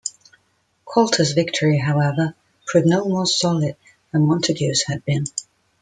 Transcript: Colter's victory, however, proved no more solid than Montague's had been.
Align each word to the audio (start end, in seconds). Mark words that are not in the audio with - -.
Colter's 0.83 1.33
victory, 1.33 1.77
however, 1.77 2.33
proved 2.65 2.87
no 2.87 3.05
more 3.07 3.27
solid 3.27 3.75
than 4.11 4.25
Montague's 4.25 4.81
had 4.87 5.05
been. 5.05 5.25